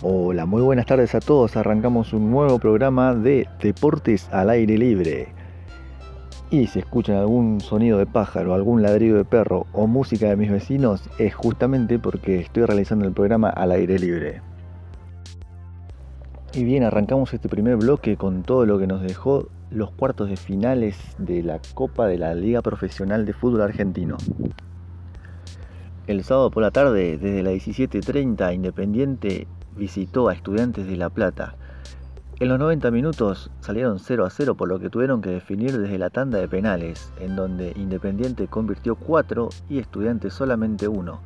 [0.00, 1.56] Hola, muy buenas tardes a todos.
[1.56, 5.26] Arrancamos un nuevo programa de Deportes al aire libre.
[6.50, 10.52] Y si escuchan algún sonido de pájaro, algún ladrido de perro o música de mis
[10.52, 14.40] vecinos, es justamente porque estoy realizando el programa al aire libre.
[16.54, 20.36] Y bien, arrancamos este primer bloque con todo lo que nos dejó los cuartos de
[20.36, 24.16] finales de la Copa de la Liga Profesional de Fútbol Argentino.
[26.06, 31.54] El sábado por la tarde, desde las 17.30, Independiente visitó a Estudiantes de La Plata.
[32.40, 35.98] En los 90 minutos salieron 0 a 0 por lo que tuvieron que definir desde
[35.98, 41.20] la tanda de penales, en donde Independiente convirtió 4 y Estudiantes solamente 1.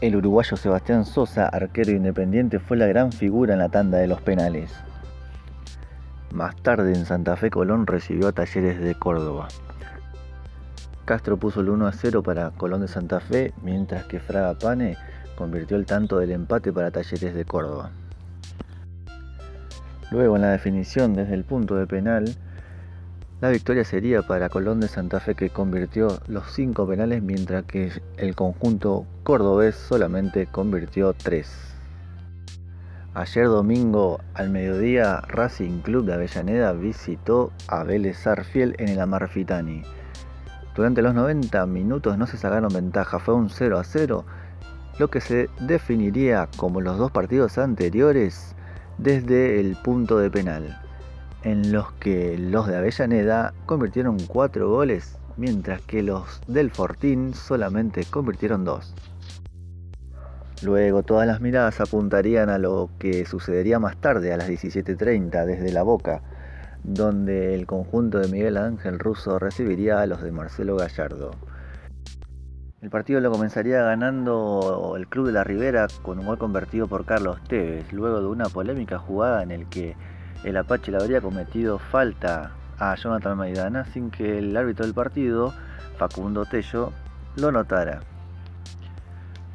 [0.00, 4.22] El uruguayo Sebastián Sosa, arquero independiente, fue la gran figura en la tanda de los
[4.22, 4.72] penales.
[6.32, 9.48] Más tarde en Santa Fe Colón recibió a Talleres de Córdoba.
[11.04, 14.96] Castro puso el 1 a 0 para Colón de Santa Fe, mientras que Fraga Pane
[15.40, 17.92] convirtió el tanto del empate para Talleres de Córdoba.
[20.10, 22.36] Luego en la definición desde el punto de penal,
[23.40, 27.90] la victoria sería para Colón de Santa Fe que convirtió los cinco penales mientras que
[28.18, 31.50] el conjunto cordobés solamente convirtió tres.
[33.14, 39.84] Ayer domingo al mediodía Racing Club de Avellaneda visitó a Vélez Arfiel en el Amarfitani.
[40.76, 44.26] Durante los 90 minutos no se sacaron ventaja, fue un 0 a 0
[45.00, 48.54] lo que se definiría como los dos partidos anteriores
[48.98, 50.78] desde el punto de penal,
[51.42, 58.04] en los que los de Avellaneda convirtieron cuatro goles, mientras que los del Fortín solamente
[58.04, 58.94] convirtieron dos.
[60.62, 65.72] Luego todas las miradas apuntarían a lo que sucedería más tarde, a las 17.30, desde
[65.72, 66.20] la Boca,
[66.84, 71.30] donde el conjunto de Miguel Ángel Russo recibiría a los de Marcelo Gallardo.
[72.82, 77.04] El partido lo comenzaría ganando el Club de la Ribera con un gol convertido por
[77.04, 79.96] Carlos Tevez, luego de una polémica jugada en el que
[80.44, 85.52] el Apache le habría cometido falta a Jonathan Maidana sin que el árbitro del partido,
[85.98, 86.90] Facundo Tello,
[87.36, 88.00] lo notara.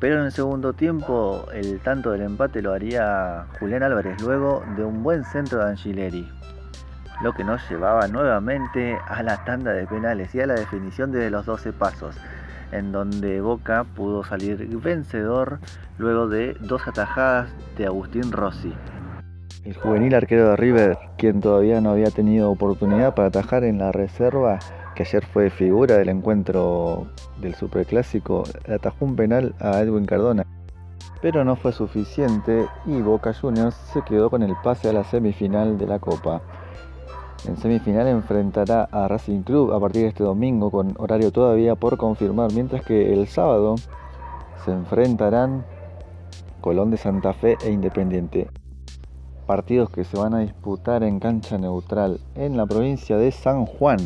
[0.00, 4.84] Pero en el segundo tiempo el tanto del empate lo haría Julián Álvarez luego de
[4.84, 6.28] un buen centro de Angileri,
[7.22, 11.30] lo que nos llevaba nuevamente a la tanda de penales y a la definición desde
[11.30, 12.16] los 12 pasos
[12.72, 15.60] en donde Boca pudo salir vencedor
[15.98, 18.72] luego de dos atajadas de Agustín Rossi.
[19.64, 23.92] El juvenil arquero de River, quien todavía no había tenido oportunidad para atajar en la
[23.92, 24.58] reserva,
[24.96, 27.06] que ayer fue figura del encuentro
[27.40, 30.44] del Superclásico, atajó un penal a Edwin Cardona.
[31.20, 35.78] Pero no fue suficiente y Boca Juniors se quedó con el pase a la semifinal
[35.78, 36.42] de la Copa.
[37.46, 41.96] En semifinal enfrentará a Racing Club a partir de este domingo con horario todavía por
[41.96, 43.74] confirmar, mientras que el sábado
[44.64, 45.64] se enfrentarán
[46.60, 48.48] Colón de Santa Fe e Independiente.
[49.46, 53.98] Partidos que se van a disputar en cancha neutral en la provincia de San Juan.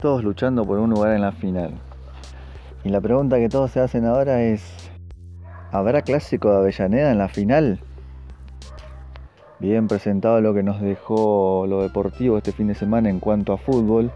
[0.00, 1.74] Todos luchando por un lugar en la final.
[2.82, 4.90] Y la pregunta que todos se hacen ahora es,
[5.70, 7.80] ¿habrá clásico de Avellaneda en la final?
[9.64, 13.56] Bien presentado lo que nos dejó lo deportivo este fin de semana en cuanto a
[13.56, 14.10] fútbol.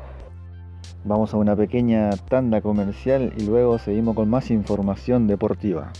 [1.06, 5.91] Vamos a una pequeña tanda comercial y luego seguimos con más información deportiva.